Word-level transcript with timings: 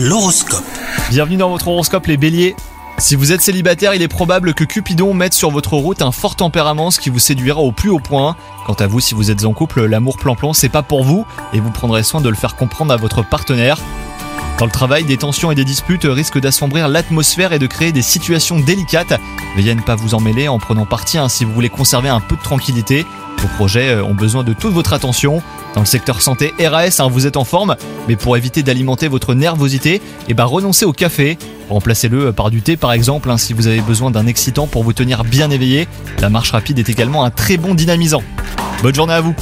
L'horoscope. 0.00 0.62
Bienvenue 1.10 1.38
dans 1.38 1.50
votre 1.50 1.66
horoscope 1.66 2.06
les 2.06 2.16
béliers. 2.16 2.54
Si 2.98 3.16
vous 3.16 3.32
êtes 3.32 3.40
célibataire, 3.40 3.94
il 3.94 4.02
est 4.02 4.06
probable 4.06 4.54
que 4.54 4.62
Cupidon 4.62 5.12
mette 5.12 5.34
sur 5.34 5.50
votre 5.50 5.72
route 5.72 6.02
un 6.02 6.12
fort 6.12 6.36
tempérament, 6.36 6.92
ce 6.92 7.00
qui 7.00 7.10
vous 7.10 7.18
séduira 7.18 7.58
au 7.58 7.72
plus 7.72 7.90
haut 7.90 7.98
point. 7.98 8.36
Quant 8.64 8.74
à 8.74 8.86
vous, 8.86 9.00
si 9.00 9.16
vous 9.16 9.32
êtes 9.32 9.44
en 9.44 9.52
couple, 9.52 9.86
l'amour 9.86 10.16
plan-plan, 10.16 10.52
c'est 10.52 10.68
pas 10.68 10.82
pour 10.82 11.02
vous, 11.02 11.26
et 11.52 11.58
vous 11.58 11.72
prendrez 11.72 12.04
soin 12.04 12.20
de 12.20 12.28
le 12.28 12.36
faire 12.36 12.54
comprendre 12.54 12.92
à 12.92 12.96
votre 12.96 13.28
partenaire. 13.28 13.76
Dans 14.60 14.66
le 14.66 14.70
travail, 14.70 15.02
des 15.02 15.16
tensions 15.16 15.50
et 15.50 15.56
des 15.56 15.64
disputes 15.64 16.06
risquent 16.08 16.40
d'assombrir 16.40 16.86
l'atmosphère 16.86 17.52
et 17.52 17.58
de 17.58 17.66
créer 17.66 17.90
des 17.90 18.02
situations 18.02 18.60
délicates. 18.60 19.20
Veillez 19.56 19.72
à 19.72 19.74
ne 19.74 19.82
pas 19.82 19.96
vous 19.96 20.14
en 20.14 20.20
mêler 20.20 20.46
en 20.46 20.60
prenant 20.60 20.86
parti 20.86 21.18
hein, 21.18 21.28
si 21.28 21.44
vous 21.44 21.52
voulez 21.52 21.70
conserver 21.70 22.08
un 22.08 22.20
peu 22.20 22.36
de 22.36 22.42
tranquillité. 22.42 23.04
Vos 23.38 23.48
projets 23.48 23.90
euh, 23.90 24.04
ont 24.04 24.14
besoin 24.14 24.44
de 24.44 24.52
toute 24.52 24.72
votre 24.72 24.92
attention. 24.92 25.42
Dans 25.74 25.80
le 25.80 25.86
secteur 25.86 26.20
santé 26.22 26.52
RAS, 26.60 27.00
hein, 27.00 27.08
vous 27.08 27.26
êtes 27.26 27.36
en 27.36 27.44
forme, 27.44 27.76
mais 28.08 28.16
pour 28.16 28.36
éviter 28.36 28.62
d'alimenter 28.62 29.06
votre 29.08 29.34
nervosité, 29.34 30.00
eh 30.28 30.34
ben 30.34 30.44
renoncez 30.44 30.84
au 30.84 30.92
café. 30.92 31.38
Remplacez-le 31.68 32.32
par 32.32 32.50
du 32.50 32.62
thé 32.62 32.76
par 32.76 32.92
exemple 32.92 33.30
hein, 33.30 33.36
si 33.36 33.52
vous 33.52 33.66
avez 33.66 33.80
besoin 33.80 34.10
d'un 34.10 34.26
excitant 34.26 34.66
pour 34.66 34.82
vous 34.82 34.92
tenir 34.92 35.24
bien 35.24 35.50
éveillé. 35.50 35.86
La 36.20 36.30
marche 36.30 36.50
rapide 36.50 36.78
est 36.78 36.88
également 36.88 37.24
un 37.24 37.30
très 37.30 37.58
bon 37.58 37.74
dynamisant. 37.74 38.22
Bonne 38.82 38.94
journée 38.94 39.14
à 39.14 39.20
vous 39.20 39.34